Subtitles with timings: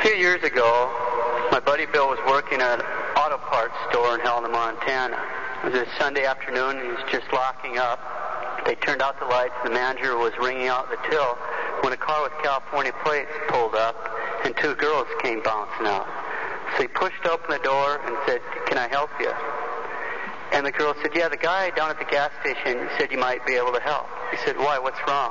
[0.00, 0.88] A few years ago,
[1.52, 2.86] my buddy Bill was working at an
[3.20, 5.20] auto parts store in Helena, Montana.
[5.60, 8.00] It was a Sunday afternoon, and he was just locking up.
[8.64, 11.36] They turned out the lights, and the manager was ringing out the till
[11.84, 13.94] when a car with California plates pulled up,
[14.46, 16.08] and two girls came bouncing out.
[16.76, 18.40] So he pushed open the door and said,
[18.72, 19.30] Can I help you?
[20.56, 23.44] And the girl said, Yeah, the guy down at the gas station said you might
[23.44, 24.08] be able to help.
[24.30, 24.78] He said, Why?
[24.78, 25.30] What's wrong?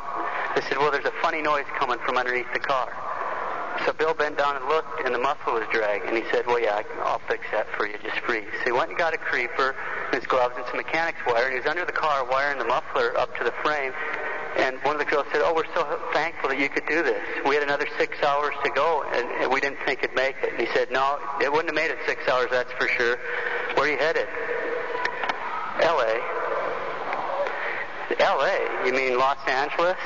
[0.54, 2.94] They said, Well, there's a funny noise coming from underneath the car.
[3.86, 6.10] So Bill bent down and looked, and the muffler was dragging.
[6.10, 8.44] And he said, Well, yeah, I'll fix that for you just free.
[8.60, 9.76] So he went and got a creeper,
[10.12, 13.18] his gloves, and some mechanic's wire, and he was under the car wiring the muffler
[13.18, 13.94] up to the frame.
[14.58, 17.22] And one of the girls said, Oh, we're so thankful that you could do this.
[17.46, 20.52] We had another six hours to go, and we didn't think it'd make it.
[20.52, 23.18] And he said, No, it wouldn't have made it six hours, that's for sure.
[23.76, 24.28] Where are you headed?
[25.82, 26.20] L.A.
[28.20, 28.86] L.A.?
[28.86, 29.98] You mean Los Angeles?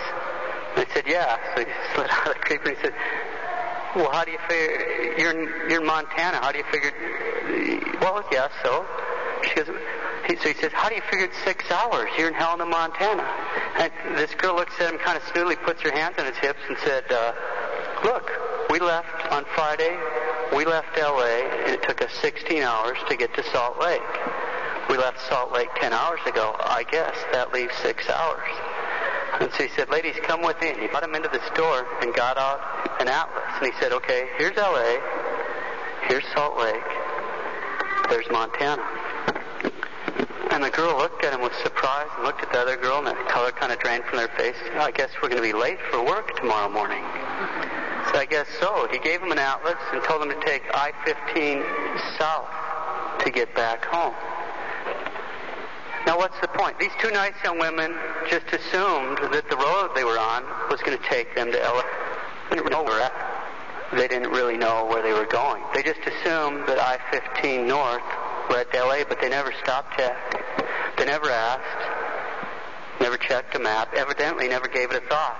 [0.76, 1.38] And I said, Yeah.
[1.55, 2.93] So he slid out of the creeper and he said,
[3.96, 6.38] well, how do you figure you're in, you're in Montana?
[6.38, 6.92] How do you figure?
[8.02, 8.85] Well, yeah, so
[9.44, 9.68] she goes.
[10.27, 12.10] He, so he says, how do you figure it's six hours?
[12.18, 13.24] You're in Helena, Montana.
[13.77, 16.60] And this girl looks at him kind of snootily, puts her hands on his hips,
[16.70, 17.34] and said, uh,
[18.05, 18.32] look,
[18.70, 19.98] we left on Friday.
[20.55, 21.44] We left L.A.
[21.66, 24.02] and it took us 16 hours to get to Salt Lake.
[24.90, 26.55] We left Salt Lake 10 hours ago.
[26.60, 28.48] I guess that leaves six hours.
[29.44, 30.80] And so he said, ladies, come within.
[30.80, 32.62] He brought him into the store and got out
[33.02, 33.44] an atlas.
[33.60, 35.02] And he said, okay, here's L.A.,
[36.08, 36.82] here's Salt Lake,
[38.10, 38.82] there's Montana.
[40.52, 43.08] And the girl looked at him with surprise and looked at the other girl, and
[43.08, 44.55] the color kind of drained from their face.
[44.76, 47.04] I guess we're going to be late for work tomorrow morning.
[48.12, 48.88] So I guess so.
[48.91, 52.48] He gave them an atlas and told them to take I-15 south
[53.26, 54.16] to get back home.
[56.05, 56.77] Now, what's the point?
[56.79, 57.96] These two nice young women
[58.29, 61.82] just assumed that the road they were on was going to take them to LA.
[62.49, 63.12] They didn't where
[63.93, 65.63] They didn't really know where they were going.
[65.73, 68.03] They just assumed that I-15 north
[68.50, 70.35] led to LA, but they never stopped checked.
[70.97, 75.38] They never asked, never checked a map, evidently never gave it a thought.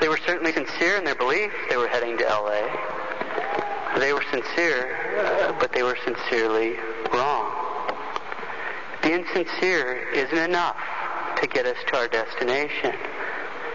[0.00, 3.98] They were certainly sincere in their belief they were heading to LA.
[3.98, 6.76] They were sincere, but they were sincerely
[7.12, 7.55] wrong.
[9.02, 10.76] Being sincere isn't enough
[11.40, 12.94] to get us to our destination.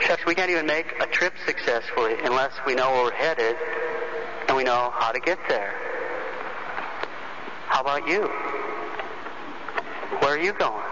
[0.02, 3.56] Shucks, we can't even make a trip successfully unless we know where we're headed
[4.48, 5.74] and we know how to get there.
[7.68, 8.28] How about you?
[10.20, 10.84] Where are you going?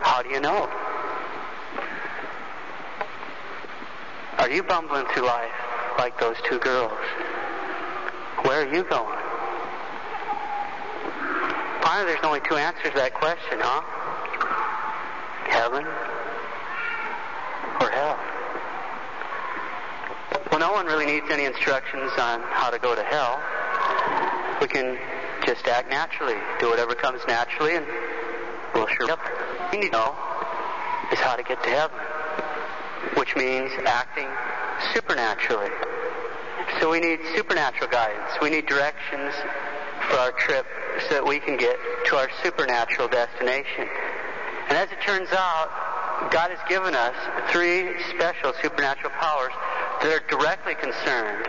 [0.00, 0.68] How do you know?
[4.38, 5.52] Are you bumbling through life
[5.98, 6.98] like those two girls?
[8.44, 9.21] Where are you going?
[11.92, 13.82] Finally, there's only two answers to that question, huh?
[15.44, 15.84] Heaven
[17.84, 18.16] or hell?
[20.50, 23.36] Well, no one really needs any instructions on how to go to hell.
[24.62, 24.96] We can
[25.44, 27.84] just act naturally, do whatever comes naturally, and
[28.72, 29.20] we'll sure up.
[29.70, 30.16] We need to know
[31.12, 31.98] is how to get to heaven,
[33.18, 34.28] which means acting
[34.94, 35.68] supernaturally.
[36.80, 38.32] So we need supernatural guidance.
[38.40, 39.34] We need directions
[40.08, 40.66] for our trip
[41.08, 41.76] so that we can get
[42.06, 43.88] to our supernatural destination.
[44.68, 45.70] And as it turns out,
[46.30, 47.14] God has given us
[47.50, 49.52] three special supernatural powers
[50.02, 51.46] that are directly concerned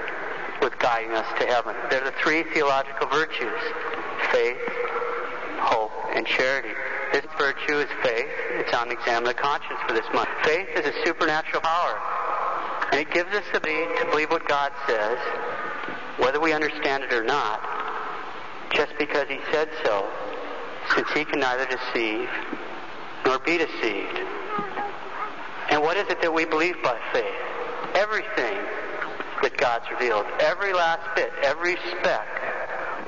[0.62, 1.76] with guiding us to heaven.
[1.90, 3.62] They're the three theological virtues
[4.32, 4.58] faith,
[5.60, 6.74] hope, and charity.
[7.12, 8.30] This virtue is faith.
[8.58, 10.30] It's on the exam of the conscience for this month.
[10.44, 12.00] Faith is a supernatural power.
[12.92, 15.18] And it gives us the ability to believe what God says,
[16.18, 17.62] whether we understand it or not,
[18.74, 20.10] just because He said so,
[20.96, 22.30] since He can neither deceive
[23.26, 24.20] nor be deceived.
[25.70, 27.96] And what is it that we believe by faith?
[27.96, 28.58] Everything
[29.42, 32.28] that God's revealed, every last bit, every speck,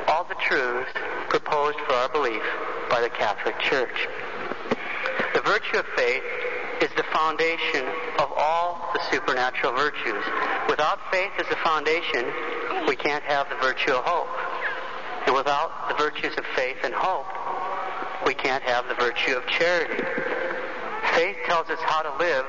[0.07, 0.91] all the truths
[1.29, 2.43] proposed for our belief
[2.89, 4.07] by the Catholic Church.
[5.33, 6.23] The virtue of faith
[6.81, 7.85] is the foundation
[8.19, 10.23] of all the supernatural virtues.
[10.69, 12.25] Without faith as the foundation,
[12.87, 14.34] we can't have the virtue of hope.
[15.25, 17.25] And without the virtues of faith and hope,
[18.25, 20.03] we can't have the virtue of charity.
[21.13, 22.45] Faith tells us how to live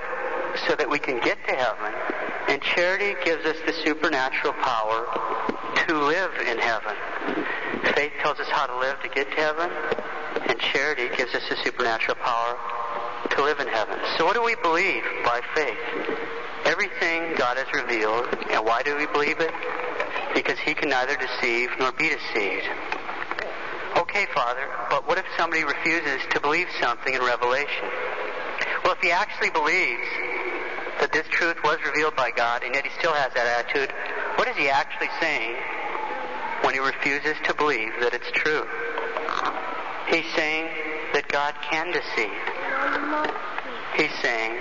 [0.67, 1.93] so that we can get to heaven,
[2.49, 5.07] and charity gives us the supernatural power
[5.87, 6.97] to live in heaven.
[7.95, 9.71] Faith tells us how to live to get to heaven,
[10.49, 12.59] and charity gives us the supernatural power
[13.31, 13.99] to live in heaven.
[14.17, 15.79] So what do we believe by faith?
[16.65, 18.27] Everything God has revealed.
[18.51, 19.53] And why do we believe it?
[20.37, 22.69] Because he can neither deceive nor be deceived.
[23.97, 27.89] Okay, Father, but what if somebody refuses to believe something in Revelation?
[28.85, 30.07] Well, if he actually believes
[31.01, 33.91] that this truth was revealed by God, and yet he still has that attitude,
[34.37, 35.57] what is he actually saying
[36.61, 38.69] when he refuses to believe that it's true?
[40.13, 40.69] He's saying
[41.15, 42.45] that God can deceive.
[43.97, 44.53] He's saying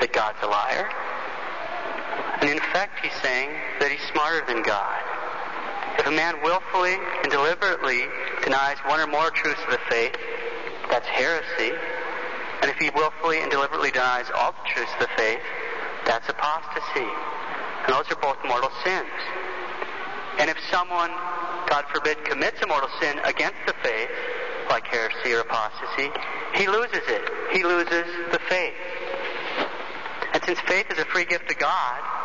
[0.00, 0.88] that God's a liar.
[2.48, 4.96] And in fact, he's saying that he's smarter than God.
[6.00, 8.08] If a man willfully and deliberately
[8.40, 10.16] denies one or more truths of the faith,
[10.88, 11.76] that's heresy.
[12.64, 15.44] And if he willfully and deliberately denies all the truths of the faith,
[16.08, 17.04] that's apostasy.
[17.84, 19.12] And those are both mortal sins.
[20.40, 21.12] And if someone,
[21.68, 24.08] God forbid, commits a mortal sin against the faith,
[24.72, 26.08] like heresy or apostasy,
[26.56, 27.28] he loses it.
[27.52, 28.80] He loses the faith.
[30.32, 32.17] And since faith is a free gift of God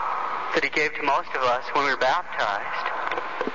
[0.53, 3.53] that he gave to most of us when we were baptized,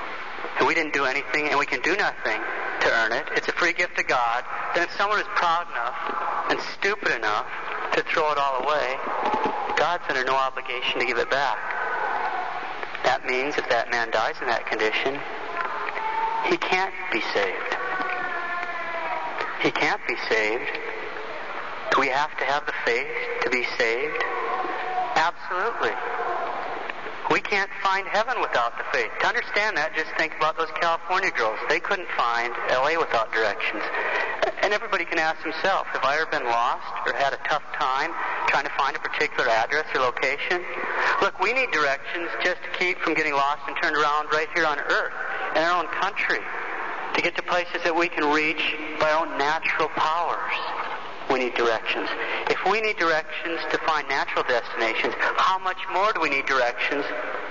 [0.59, 2.41] and we didn't do anything and we can do nothing
[2.81, 6.51] to earn it, it's a free gift of God, then if someone is proud enough
[6.51, 7.47] and stupid enough
[7.95, 8.97] to throw it all away,
[9.77, 11.59] God's under no obligation to give it back.
[13.05, 15.15] That means if that man dies in that condition,
[16.51, 17.73] he can't be saved.
[19.63, 20.71] He can't be saved.
[21.93, 23.09] Do we have to have the faith
[23.43, 24.23] to be saved?
[25.15, 25.95] Absolutely.
[27.49, 29.09] Can't find heaven without the faith.
[29.21, 31.57] To understand that, just think about those California girls.
[31.69, 33.81] They couldn't find LA without directions.
[34.61, 38.13] And everybody can ask himself, have I ever been lost or had a tough time
[38.53, 40.61] trying to find a particular address or location?
[41.25, 44.67] Look, we need directions just to keep from getting lost and turned around right here
[44.67, 45.17] on earth
[45.57, 46.45] in our own country
[47.17, 50.78] to get to places that we can reach by our own natural powers.
[51.31, 52.09] We need directions.
[52.51, 57.05] If we need directions to find natural destinations, how much more do we need directions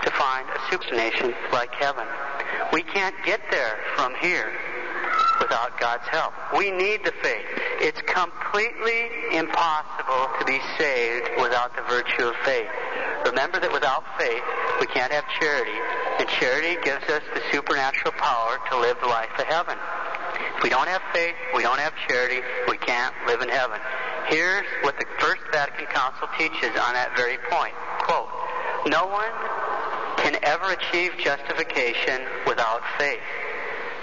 [0.04, 2.08] to find a super nation like heaven?
[2.74, 4.52] We can't get there from here
[5.40, 6.34] without God's help.
[6.58, 7.46] We need the faith.
[7.80, 12.70] It's completely impossible to be saved without the virtue of faith.
[13.26, 14.44] Remember that without faith,
[14.80, 15.78] we can't have charity,
[16.20, 19.78] and charity gives us the supernatural power to live the life of heaven.
[20.58, 23.80] If we don't have faith, we don't have charity, we can't live in heaven.
[24.28, 27.74] Here's what the First Vatican Council teaches on that very point.
[28.04, 28.28] Quote,
[28.88, 29.32] no one
[30.18, 33.22] can ever achieve justification without faith.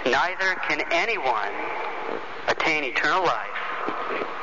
[0.05, 1.53] Neither can anyone
[2.47, 3.55] attain eternal life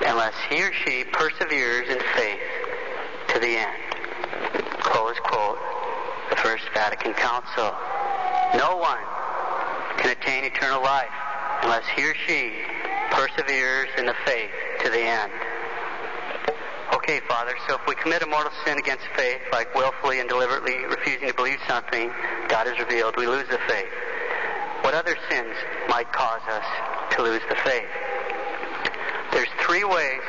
[0.07, 2.41] unless he or she perseveres in faith
[3.29, 3.83] to the end.
[4.81, 5.59] Close quote.
[6.31, 7.75] The First Vatican Council.
[8.55, 8.99] No one
[9.99, 11.11] can attain eternal life
[11.63, 12.53] unless he or she
[13.11, 14.51] perseveres in the faith
[14.85, 15.33] to the end.
[16.95, 20.77] Okay, Father, so if we commit a mortal sin against faith, like willfully and deliberately
[20.85, 22.09] refusing to believe something
[22.49, 23.91] God has revealed, we lose the faith.
[24.83, 25.55] What other sins
[25.89, 26.65] might cause us
[27.17, 27.89] to lose the faith?
[29.33, 30.21] There's three ways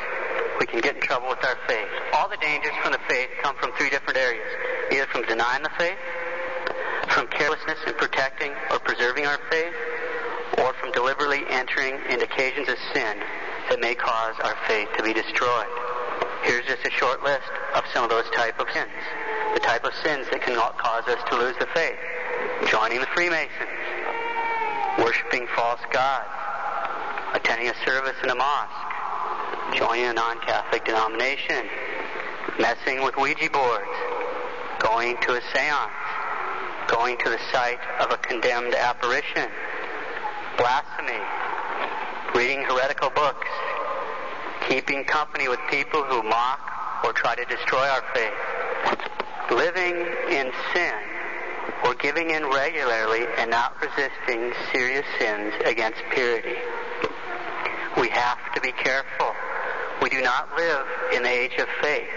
[0.58, 1.88] we can get in trouble with our faith.
[2.14, 4.46] All the dangers from the faith come from three different areas.
[4.92, 5.98] Either from denying the faith,
[7.10, 9.74] from carelessness in protecting or preserving our faith,
[10.58, 13.18] or from deliberately entering into occasions of sin
[13.70, 15.66] that may cause our faith to be destroyed.
[16.44, 18.92] Here's just a short list of some of those type of sins.
[19.54, 21.96] The type of sins that can cause us to lose the faith.
[22.68, 23.50] Joining the Freemasons,
[24.98, 26.28] worshiping false gods,
[27.32, 31.64] attending a service in a mosque, joining a non-Catholic denomination,
[32.58, 33.88] messing with Ouija boards,
[34.80, 35.90] going to a seance,
[36.88, 39.48] going to the site of a condemned apparition,
[40.56, 41.20] blasphemy,
[42.34, 43.48] reading heretical books,
[44.68, 46.60] keeping company with people who mock
[47.04, 48.32] or try to destroy our faith,
[49.50, 50.94] living in sin,
[51.84, 56.56] or giving in regularly and not resisting serious sins against purity.
[57.98, 59.32] We have to be careful.
[60.02, 62.08] We do not live in the age of faith.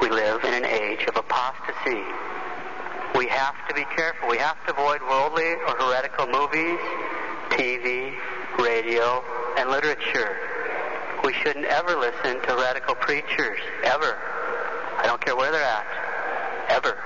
[0.00, 2.04] We live in an age of apostasy.
[3.16, 4.28] We have to be careful.
[4.28, 6.78] We have to avoid worldly or heretical movies,
[7.50, 8.14] TV,
[8.58, 9.22] radio,
[9.56, 10.36] and literature.
[11.24, 14.18] We shouldn't ever listen to heretical preachers, ever.
[14.98, 15.86] I don't care where they're at,
[16.70, 16.96] ever.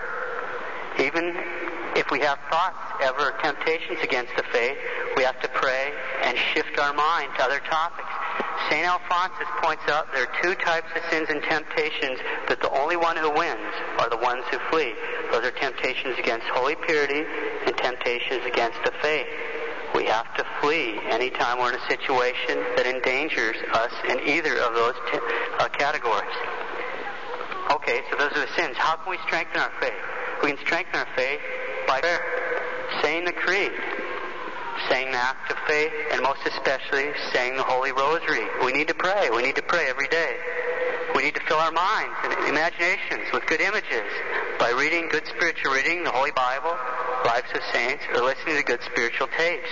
[0.98, 1.34] Even
[1.96, 4.76] if we have thoughts, ever, temptations against the faith,
[5.16, 8.08] we have to pray and shift our mind to other topics.
[8.70, 8.86] St.
[8.86, 12.18] Alphonsus points out there are two types of sins and temptations
[12.48, 14.94] that the only one who wins are the ones who flee.
[15.30, 17.24] Those are temptations against holy purity
[17.66, 19.26] and temptations against the faith.
[19.94, 24.74] We have to flee anytime we're in a situation that endangers us in either of
[24.74, 25.18] those t-
[25.58, 26.36] uh, categories.
[27.70, 28.76] Okay, so those are the sins.
[28.78, 29.92] How can we strengthen our faith?
[30.42, 31.40] We can strengthen our faith
[31.86, 32.20] by prayer,
[33.02, 33.72] saying the creed,
[34.88, 38.46] saying the act of faith, and most especially saying the Holy Rosary.
[38.64, 39.30] We need to pray.
[39.30, 40.36] We need to pray every day.
[41.14, 44.08] We need to fill our minds and imaginations with good images
[44.58, 46.76] by reading good spiritual reading, the Holy Bible,
[47.24, 49.68] Lives of Saints, or listening to good spiritual tapes.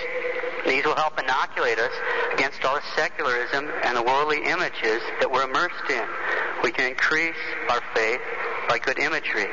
[0.65, 1.91] These will help inoculate us
[2.33, 6.05] against all secularism and the worldly images that we're immersed in.
[6.63, 7.35] We can increase
[7.69, 8.21] our faith
[8.69, 9.47] by good imagery.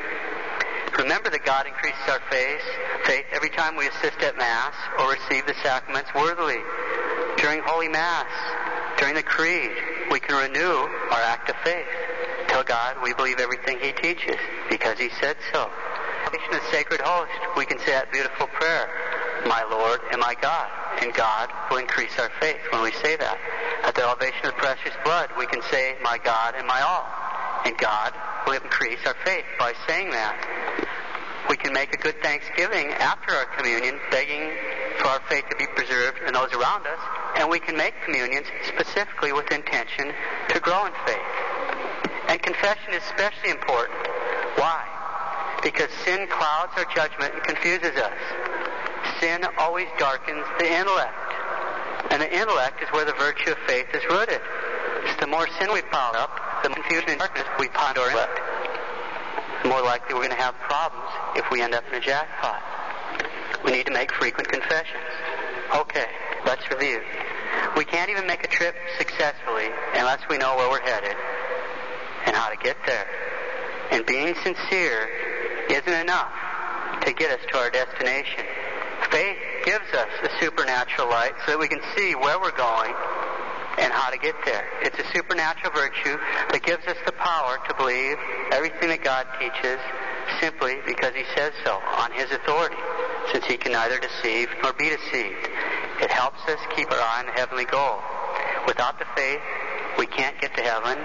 [0.97, 2.61] Remember that God increases our faith,
[3.05, 6.59] faith every time we assist at Mass or receive the sacraments worthily.
[7.37, 8.27] During Holy Mass,
[8.97, 9.71] during the Creed,
[10.11, 10.75] we can renew
[11.11, 11.87] our act of faith.
[12.47, 14.35] Tell God we believe everything He teaches
[14.69, 15.69] because He said so.
[16.49, 18.89] In the sacred host, we can say that beautiful prayer,
[19.45, 20.67] My Lord and my God,
[21.01, 23.37] and God will increase our faith when we say that.
[23.83, 27.05] At the elevation of the precious blood, we can say, My God and my all,
[27.65, 28.13] and God
[28.45, 30.37] will increase our faith by saying that.
[31.49, 34.53] We can make a good thanksgiving after our communion, begging
[34.97, 36.99] for our faith to be preserved and those around us,
[37.37, 40.13] and we can make communions specifically with intention
[40.49, 41.29] to grow in faith.
[42.27, 43.97] And confession is especially important.
[44.57, 44.88] Why?
[45.63, 48.13] Because sin clouds our judgment and confuses us.
[49.19, 51.13] Sin always darkens the intellect.
[52.11, 54.41] And the intellect is where the virtue of faith is rooted.
[55.19, 58.39] The more sin we pile up, the more confusion and darkness we pile our intellect.
[59.63, 62.61] The more likely we're going to have problems if we end up in a jackpot.
[63.65, 65.03] We need to make frequent confessions.
[65.75, 66.07] Okay,
[66.45, 67.01] let's review.
[67.75, 71.15] We can't even make a trip successfully unless we know where we're headed
[72.25, 73.05] and how to get there.
[73.91, 75.09] And being sincere
[75.69, 76.31] isn't enough
[77.05, 78.43] to get us to our destination.
[79.11, 82.93] Faith gives us a supernatural light so that we can see where we're going
[83.79, 84.67] and how to get there.
[84.83, 86.17] It's a supernatural virtue
[86.51, 88.17] that gives us the power to believe
[88.51, 89.79] everything that God teaches
[90.41, 92.77] simply because He says so on His authority,
[93.31, 95.47] since He can neither deceive nor be deceived.
[96.01, 97.99] It helps us keep our eye on the heavenly goal.
[98.67, 99.41] Without the faith,
[99.97, 100.99] we can't get to heaven.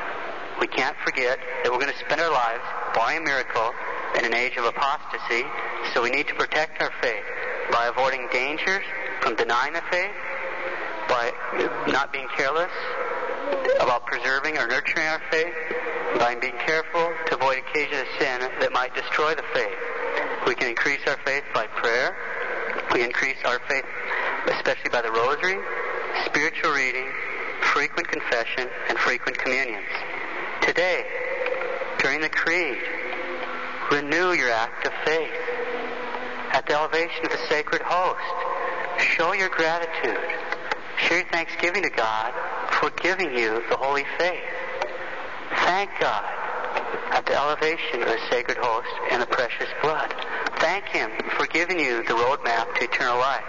[0.60, 2.62] We can't forget that we're going to spend our lives,
[2.94, 3.74] barring a miracle,
[4.18, 5.44] in an age of apostasy,
[5.92, 7.24] so we need to protect our faith
[7.70, 8.84] by avoiding dangers
[9.20, 10.14] from denying the faith,
[11.08, 11.32] by
[11.88, 12.72] not being careless
[13.80, 15.54] about preserving or nurturing our faith,
[16.18, 19.78] by being careful to avoid occasions of sin that might destroy the faith.
[20.46, 22.16] We can increase our faith by prayer.
[22.92, 23.84] We increase our faith
[24.46, 25.58] especially by the rosary,
[26.26, 27.10] spiritual reading,
[27.72, 29.88] frequent confession, and frequent communions.
[30.60, 31.04] Today,
[31.98, 32.78] during the Creed,
[33.94, 35.30] renew your act of faith.
[36.52, 38.20] At the elevation of the sacred host,
[38.98, 40.18] show your gratitude.
[40.98, 42.32] Show your thanksgiving to God
[42.80, 44.42] for giving you the holy faith.
[45.64, 46.24] Thank God
[47.12, 50.12] at the elevation of the sacred host and the precious blood.
[50.58, 53.44] Thank Him for giving you the roadmap to eternal life,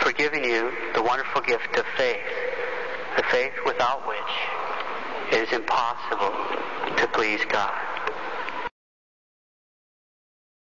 [0.00, 2.20] for giving you the wonderful gift of faith,
[3.16, 4.18] the faith without which
[5.32, 6.32] it is impossible
[6.96, 7.85] to please God.